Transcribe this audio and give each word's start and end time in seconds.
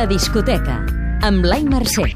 La 0.00 0.06
discoteca, 0.08 0.78
amb 1.28 1.42
Blai 1.44 1.60
Mercè. 1.68 2.06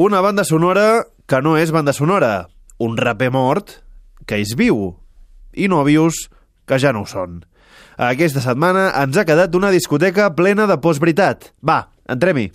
Una 0.00 0.22
banda 0.24 0.40
sonora 0.48 1.02
que 1.28 1.40
no 1.44 1.52
és 1.60 1.68
banda 1.68 1.92
sonora. 1.92 2.48
Un 2.80 2.96
raper 2.96 3.28
mort 3.34 3.74
que 4.24 4.38
és 4.40 4.54
viu. 4.56 4.94
I 5.52 5.68
nòvios 5.68 6.30
que 6.64 6.78
ja 6.80 6.94
no 6.96 7.02
ho 7.04 7.10
són. 7.10 7.42
Aquesta 8.00 8.40
setmana 8.40 8.86
ens 9.02 9.20
ha 9.20 9.26
quedat 9.28 9.52
una 9.52 9.68
discoteca 9.68 10.30
plena 10.32 10.64
de 10.64 10.78
postveritat. 10.80 11.50
Va, 11.60 11.90
entrem-hi. 12.08 12.46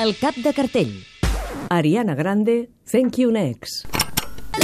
El 0.00 0.16
cap 0.16 0.40
de 0.40 0.56
cartell. 0.56 0.96
Ariana 1.68 2.16
Grande, 2.16 2.70
Thank 2.88 3.20
You 3.20 3.36
Next. 3.36 3.84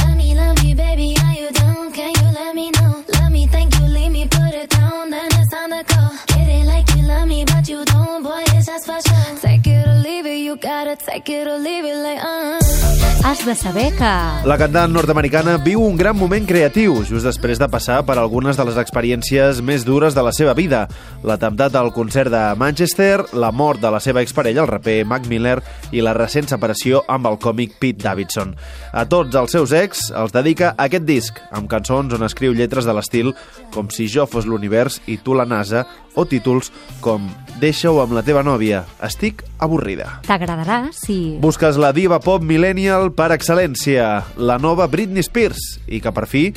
Love 0.00 0.16
me, 0.16 0.32
love 0.32 0.56
me, 0.64 0.72
baby, 0.72 1.12
are 1.26 1.36
you 1.36 1.52
down? 1.52 1.92
Can 1.92 2.08
you 2.08 2.21
let 2.32 2.54
me 2.54 2.70
know? 2.70 3.04
Love 3.14 3.32
me, 3.32 3.46
thank 3.46 3.74
you, 3.78 3.86
leave 3.86 4.12
me, 4.12 4.26
put 4.26 4.54
it 4.54 4.70
down, 4.70 5.10
then 5.10 5.26
it's 5.26 5.50
time 5.50 5.70
to 5.70 5.84
go. 5.94 6.02
Get 6.28 6.48
it 6.48 6.66
like 6.66 6.88
you 6.94 7.02
love 7.02 7.28
me, 7.28 7.44
but 7.44 7.68
you 7.68 7.84
don't, 7.84 8.22
boy, 8.22 8.42
it's 8.48 8.66
just 8.66 8.86
for 8.86 9.00
sure. 9.00 9.38
Take 9.40 9.66
it 9.66 9.86
or 9.86 9.94
leave 9.94 10.26
it, 10.26 10.38
you 10.38 10.56
gotta 10.56 10.96
take 10.96 11.28
it 11.28 11.46
or 11.46 11.58
leave 11.58 11.84
it 11.84 11.96
like, 11.96 12.22
uh. 12.22 13.11
Has 13.24 13.46
de 13.46 13.54
saber 13.54 13.92
que... 13.94 14.08
La 14.50 14.56
cantant 14.58 14.90
nord-americana 14.90 15.52
viu 15.62 15.78
un 15.86 15.94
gran 15.94 16.16
moment 16.18 16.42
creatiu 16.42 16.96
just 17.06 17.22
després 17.22 17.60
de 17.60 17.68
passar 17.70 18.00
per 18.02 18.16
algunes 18.18 18.58
de 18.58 18.64
les 18.66 18.80
experiències 18.82 19.60
més 19.62 19.84
dures 19.86 20.16
de 20.16 20.24
la 20.26 20.32
seva 20.34 20.56
vida. 20.58 20.88
L'atemptat 21.22 21.78
al 21.78 21.92
concert 21.94 22.32
de 22.34 22.40
Manchester, 22.58 23.22
la 23.38 23.52
mort 23.54 23.78
de 23.78 23.92
la 23.94 24.00
seva 24.02 24.24
exparella, 24.26 24.64
el 24.64 24.72
raper 24.72 24.96
Mac 25.06 25.30
Miller, 25.30 25.60
i 25.94 26.02
la 26.02 26.16
recent 26.18 26.50
separació 26.50 27.04
amb 27.06 27.30
el 27.30 27.38
còmic 27.38 27.78
Pete 27.78 28.02
Davidson. 28.02 28.56
A 28.90 29.06
tots 29.06 29.38
els 29.38 29.54
seus 29.54 29.70
ex 29.70 30.08
els 30.10 30.34
dedica 30.34 30.74
aquest 30.74 31.06
disc, 31.06 31.38
amb 31.54 31.70
cançons 31.70 32.18
on 32.18 32.26
escriu 32.26 32.58
lletres 32.58 32.90
de 32.90 32.96
l'estil 32.98 33.36
com 33.70 33.86
si 33.94 34.10
jo 34.10 34.26
fos 34.26 34.50
l'univers 34.50 34.98
i 35.06 35.20
tu 35.22 35.38
la 35.38 35.46
NASA, 35.46 35.86
o 36.18 36.26
títols 36.26 36.74
com 37.00 37.30
Deixa-ho 37.62 38.02
amb 38.02 38.18
la 38.18 38.26
teva 38.26 38.42
nòvia, 38.42 38.82
estic 39.06 39.44
avorrida. 39.62 40.18
T'agradarà 40.26 40.88
si... 40.96 41.38
Busques 41.42 41.78
la 41.80 41.92
diva 41.94 42.18
pop 42.22 42.42
millennial 42.42 43.12
per 43.16 43.30
excel·lència, 43.36 44.08
la 44.36 44.58
nova 44.58 44.88
Britney 44.90 45.22
Spears, 45.22 45.78
i 45.86 46.02
que 46.02 46.12
per 46.12 46.26
fi 46.26 46.48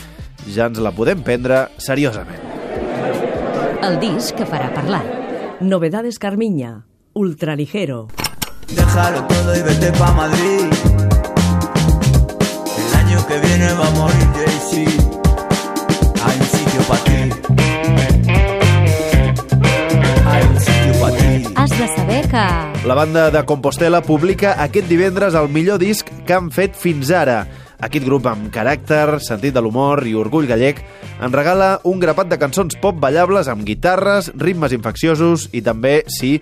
ja 0.51 0.67
ens 0.69 0.81
la 0.81 0.93
podem 0.95 1.21
prendre 1.25 1.67
seriosament. 1.77 2.41
El 3.85 3.99
disc 4.01 4.33
que 4.35 4.49
farà 4.49 4.71
parlar. 4.73 5.03
Novedades 5.61 6.17
Carmiña, 6.19 6.85
Ultraligero. 7.13 8.07
Déjalo 8.67 9.23
todo 9.25 9.55
y 9.55 9.61
vete 9.61 9.91
pa' 9.93 10.11
Madrid. 10.11 10.73
El 12.77 12.95
año 12.97 13.27
que 13.27 13.39
viene 13.39 13.73
va 13.73 13.87
a 13.87 13.91
morir 13.91 14.27
Jay-Z. 14.35 15.04
Que... 22.15 22.87
La 22.87 22.93
banda 22.95 23.29
de 23.29 23.41
Compostela 23.43 23.99
publica 23.99 24.53
aquest 24.63 24.87
divendres 24.87 25.35
el 25.35 25.49
millor 25.51 25.81
disc 25.81 26.07
que 26.23 26.35
han 26.37 26.47
fet 26.47 26.77
fins 26.79 27.09
ara. 27.11 27.41
Aquest 27.83 28.05
grup 28.07 28.29
amb 28.31 28.47
caràcter, 28.55 29.17
sentit 29.19 29.51
de 29.51 29.59
l'humor 29.59 29.99
i 30.07 30.13
orgull 30.15 30.47
gallec 30.47 30.79
en 31.19 31.35
regala 31.35 31.81
un 31.83 31.99
grapat 31.99 32.31
de 32.31 32.39
cançons 32.39 32.79
pop 32.79 32.95
ballables 33.03 33.51
amb 33.51 33.67
guitarres, 33.67 34.31
ritmes 34.39 34.71
infecciosos 34.71 35.49
i 35.51 35.59
també, 35.65 36.05
sí, 36.07 36.37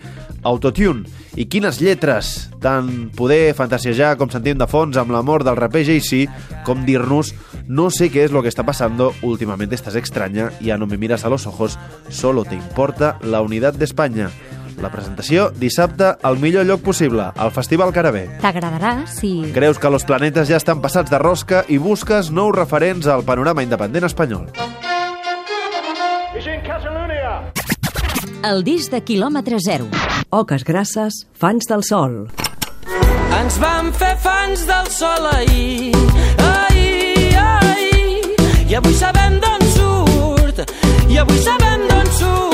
autotune. 0.45 1.09
I 1.33 1.49
quines 1.49 1.81
lletres! 1.81 2.51
Tant 2.61 3.09
poder 3.17 3.55
fantasejar 3.57 4.13
com 4.21 4.29
sentim 4.29 4.61
de 4.61 4.69
fons 4.69 5.01
amb 5.01 5.09
l'amor 5.15 5.41
del 5.41 5.57
raper 5.57 5.87
Jay-Z, 5.89 6.61
com 6.69 6.85
dir-nos 6.85 7.33
no 7.65 7.89
sé 7.89 8.11
qué 8.13 8.27
es 8.27 8.31
lo 8.31 8.43
que 8.43 8.53
está 8.53 8.61
pasando, 8.61 9.15
últimamente 9.23 9.73
estás 9.73 9.95
extraña, 9.95 10.51
ya 10.61 10.77
no 10.77 10.85
me 10.85 11.01
miras 11.01 11.25
a 11.25 11.33
los 11.33 11.47
ojos, 11.47 11.79
solo 12.09 12.45
te 12.45 12.53
importa 12.53 13.17
la 13.23 13.41
unidad 13.41 13.73
de 13.73 13.85
España. 13.85 14.29
La 14.81 14.89
presentació 14.91 15.49
dissabte 15.55 16.13
al 16.21 16.39
millor 16.41 16.65
lloc 16.65 16.81
possible, 16.81 17.29
al 17.35 17.51
Festival 17.55 17.93
Carabé. 17.93 18.25
T'agradarà 18.41 19.03
si... 19.07 19.35
Creus 19.53 19.79
que 19.79 19.91
los 19.93 20.05
planetes 20.07 20.49
ja 20.49 20.57
estan 20.57 20.81
passats 20.81 21.11
de 21.11 21.19
rosca 21.21 21.63
i 21.69 21.77
busques 21.77 22.31
nous 22.31 22.55
referents 22.55 23.07
al 23.07 23.23
panorama 23.27 23.63
independent 23.63 24.09
espanyol. 24.09 24.49
El 28.43 28.63
disc 28.67 28.91
de 28.91 28.99
quilòmetre 29.07 29.59
zero. 29.63 29.87
Oques 30.33 30.65
grasses, 30.67 31.23
fans 31.39 31.69
del 31.69 31.83
sol. 31.87 32.25
Ens 33.39 33.59
vam 33.61 33.91
fer 33.95 34.15
fans 34.23 34.65
del 34.67 34.89
sol 34.91 35.29
ahir, 35.31 35.93
ahir, 36.43 37.37
ahir. 37.39 38.33
I 38.67 38.79
avui 38.81 38.95
sabem 38.99 39.39
d'on 39.43 39.69
surt, 39.77 40.65
i 41.09 41.21
avui 41.23 41.39
sabem 41.45 41.87
d'on 41.87 42.11
surt. 42.19 42.52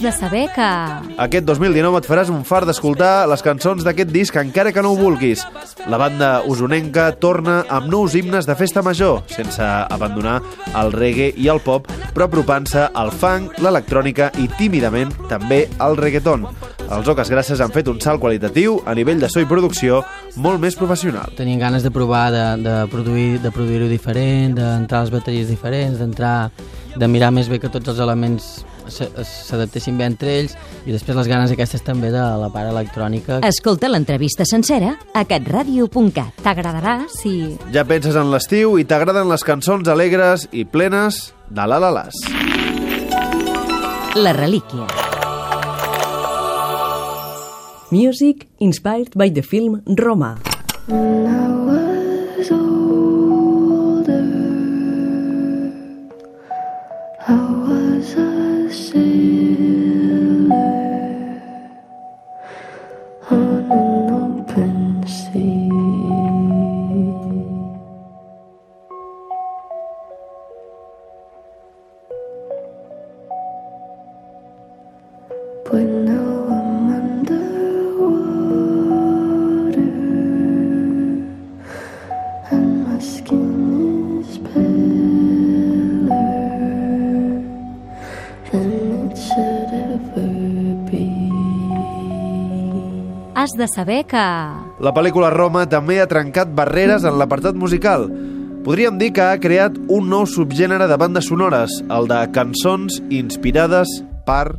Has 0.00 0.16
de 0.16 0.18
saber 0.18 0.48
que... 0.54 0.66
Aquest 1.20 1.44
2019 1.44 1.98
et 2.00 2.06
faràs 2.08 2.30
un 2.32 2.40
far 2.48 2.62
d'escoltar 2.64 3.26
les 3.28 3.42
cançons 3.44 3.82
d'aquest 3.84 4.08
disc 4.08 4.36
encara 4.40 4.70
que 4.72 4.80
no 4.80 4.94
ho 4.94 4.96
vulguis. 4.96 5.42
La 5.92 5.98
banda 6.00 6.30
usonenca 6.48 7.10
torna 7.20 7.58
amb 7.68 7.90
nous 7.92 8.16
himnes 8.16 8.48
de 8.48 8.56
festa 8.56 8.80
major, 8.80 9.20
sense 9.28 9.60
abandonar 9.60 10.38
el 10.80 10.94
reggae 10.94 11.34
i 11.36 11.50
el 11.52 11.60
pop, 11.60 11.90
però 12.16 12.30
apropant-se 12.30 12.86
al 12.96 13.12
funk, 13.12 13.60
l'electrònica 13.60 14.30
i 14.40 14.48
tímidament 14.56 15.12
també 15.28 15.66
al 15.76 16.00
reggaeton. 16.00 16.48
Els 16.88 17.12
Oques 17.12 17.28
Grasses 17.28 17.60
han 17.60 17.76
fet 17.76 17.92
un 17.92 18.00
salt 18.00 18.24
qualitatiu 18.24 18.80
a 18.88 18.96
nivell 18.96 19.20
de 19.20 19.28
so 19.28 19.44
i 19.44 19.50
producció 19.52 20.00
molt 20.40 20.64
més 20.64 20.80
professional. 20.80 21.36
Tenien 21.36 21.60
ganes 21.60 21.84
de 21.84 21.92
provar 21.92 22.30
de, 22.32 22.48
de 22.64 22.80
produir 22.88 23.36
de 23.44 23.52
produir-ho 23.52 23.92
diferent, 23.92 24.56
d'entrar 24.56 25.04
les 25.04 25.12
bateries 25.12 25.52
diferents, 25.52 26.00
d'entrar 26.00 26.48
de 26.96 27.06
mirar 27.06 27.34
més 27.36 27.52
bé 27.52 27.60
que 27.60 27.68
tots 27.68 27.92
els 27.92 28.00
elements 28.00 28.62
s'adaptessin 28.90 29.98
bé 29.98 30.08
entre 30.10 30.34
ells 30.40 30.56
i 30.86 30.94
després 30.94 31.16
les 31.18 31.28
ganes 31.30 31.52
aquestes 31.54 31.84
també 31.86 32.10
de 32.14 32.22
la 32.40 32.50
part 32.52 32.70
electrònica. 32.70 33.40
Escolta 33.46 33.90
l'entrevista 33.90 34.46
sencera 34.48 34.96
a 35.14 35.24
catradio.cat. 35.24 36.42
T'agradarà 36.44 37.00
si... 37.12 37.56
Ja 37.74 37.86
penses 37.88 38.16
en 38.18 38.30
l'estiu 38.32 38.78
i 38.80 38.86
t'agraden 38.88 39.30
les 39.30 39.46
cançons 39.46 39.88
alegres 39.88 40.48
i 40.52 40.64
plenes 40.64 41.30
de 41.50 41.66
la-la-las. 41.66 42.14
La 44.16 44.32
relíquia. 44.34 44.86
Music 47.90 48.46
inspired 48.60 49.16
by 49.16 49.30
the 49.30 49.42
film 49.42 49.82
Roma. 49.86 50.38
When 50.86 51.26
I 51.26 51.48
was 51.66 52.50
older, 52.50 53.29
But 75.70 75.86
now 75.86 76.50
I'm 76.50 76.90
underwater 76.98 77.38
and 82.50 82.82
my 82.82 82.98
skin 82.98 84.18
is 84.18 84.42
paler 84.50 84.66
than 88.50 88.66
it 88.98 89.14
should 89.14 89.70
ever 89.70 90.26
be. 90.90 91.06
Has 93.38 93.54
de 93.54 93.68
saber 93.70 94.10
que... 94.10 94.18
La 94.18 94.90
pel·lícula 94.90 95.30
Roma 95.30 95.70
també 95.70 96.00
ha 96.02 96.10
trencat 96.10 96.50
barreres 96.50 97.06
en 97.06 97.14
l'apartat 97.14 97.54
musical. 97.54 98.10
Podríem 98.66 98.98
dir 98.98 99.14
que 99.14 99.22
ha 99.22 99.38
creat 99.38 99.78
un 99.86 100.10
nou 100.10 100.26
subgènere 100.26 100.90
de 100.90 100.98
bandes 100.98 101.30
sonores, 101.30 101.78
el 101.86 102.10
de 102.10 102.26
cançons 102.34 102.98
inspirades 103.06 103.86
per... 104.26 104.58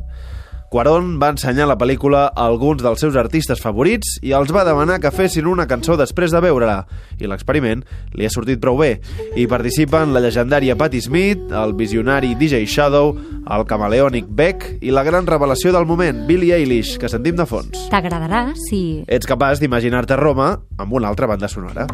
Cuarón 0.72 1.18
va 1.20 1.34
ensenyar 1.34 1.66
la 1.68 1.76
pel·lícula 1.76 2.30
a 2.32 2.46
alguns 2.48 2.80
dels 2.80 3.02
seus 3.04 3.18
artistes 3.20 3.60
favorits 3.60 4.14
i 4.24 4.32
els 4.32 4.54
va 4.56 4.62
demanar 4.64 5.02
que 5.04 5.10
fessin 5.12 5.50
una 5.52 5.66
cançó 5.68 5.98
després 6.00 6.32
de 6.32 6.40
veure-la. 6.40 6.86
I 7.20 7.28
l'experiment 7.28 7.82
li 8.16 8.24
ha 8.24 8.32
sortit 8.32 8.62
prou 8.64 8.80
bé. 8.80 8.94
Hi 9.36 9.50
participen 9.52 10.16
la 10.16 10.22
llegendària 10.24 10.78
Patti 10.80 11.02
Smith, 11.04 11.52
el 11.52 11.76
visionari 11.76 12.38
DJ 12.40 12.64
Shadow, 12.64 13.12
el 13.52 13.68
camaleònic 13.68 14.32
Beck 14.32 14.80
i 14.80 14.96
la 14.96 15.04
gran 15.04 15.28
revelació 15.28 15.76
del 15.76 15.90
moment, 15.90 16.24
Billie 16.30 16.56
Eilish, 16.56 16.96
que 16.96 17.12
sentim 17.12 17.36
de 17.36 17.44
fons. 17.52 17.90
T'agradarà 17.92 18.54
si... 18.70 19.04
Ets 19.12 19.28
capaç 19.28 19.60
d'imaginar-te 19.60 20.16
Roma 20.16 20.54
amb 20.80 20.96
una 20.96 21.12
altra 21.12 21.28
banda 21.28 21.52
sonora. 21.52 21.90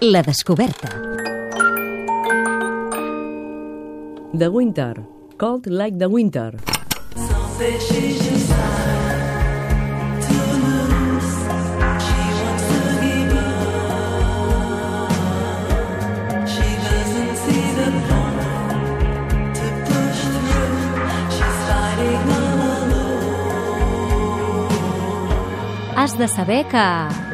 La 0.00 0.24
descoberta. 0.24 0.88
The 4.32 4.48
Winter, 4.48 5.13
Cold 5.44 5.66
Like 5.66 5.98
the 5.98 6.06
Winter. 6.06 6.56
Has 25.94 26.16
de 26.16 26.26
saber 26.28 26.64
que... 26.68 26.80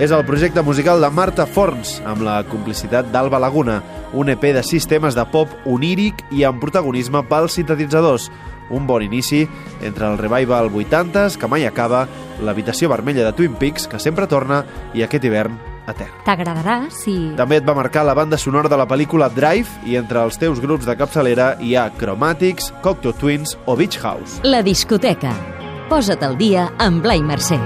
És 0.02 0.10
el 0.10 0.24
projecte 0.26 0.62
musical 0.66 0.98
de 0.98 1.14
Marta 1.14 1.46
Forns, 1.46 2.00
amb 2.02 2.26
la 2.26 2.40
complicitat 2.50 3.14
d'Alba 3.14 3.38
Laguna, 3.38 3.78
un 4.12 4.28
EP 4.32 4.50
de 4.54 4.62
sis 4.66 4.86
temes 4.90 5.16
de 5.16 5.24
pop 5.30 5.50
oníric 5.66 6.24
i 6.34 6.44
amb 6.48 6.62
protagonisme 6.62 7.22
pels 7.28 7.58
sintetitzadors. 7.58 8.30
Un 8.70 8.86
bon 8.86 9.02
inici 9.02 9.42
entre 9.82 10.06
el 10.06 10.18
revival 10.18 10.70
80s, 10.70 11.36
que 11.38 11.50
mai 11.50 11.66
acaba, 11.66 12.06
l'habitació 12.42 12.88
vermella 12.92 13.26
de 13.26 13.34
Twin 13.34 13.58
Peaks, 13.58 13.88
que 13.90 13.98
sempre 13.98 14.30
torna, 14.30 14.62
i 14.94 15.02
aquest 15.02 15.26
hivern 15.26 15.58
etern. 15.90 16.22
T'agradarà 16.26 16.78
si... 16.94 17.16
També 17.38 17.60
et 17.60 17.66
va 17.66 17.74
marcar 17.74 18.04
la 18.06 18.14
banda 18.14 18.38
sonora 18.38 18.70
de 18.70 18.78
la 18.78 18.88
pel·lícula 18.90 19.30
Drive 19.34 19.90
i 19.90 19.98
entre 20.00 20.24
els 20.24 20.38
teus 20.40 20.62
grups 20.62 20.88
de 20.88 20.96
capçalera 20.98 21.54
hi 21.60 21.74
ha 21.74 21.90
Chromatics, 21.98 22.72
Cocteau 22.84 23.14
Twins 23.16 23.56
o 23.66 23.76
Beach 23.76 24.00
House. 24.02 24.40
La 24.46 24.62
discoteca. 24.66 25.34
Posa't 25.90 26.22
al 26.22 26.38
dia 26.38 26.70
amb 26.78 27.02
Blai 27.02 27.24
Mercè. 27.26 27.58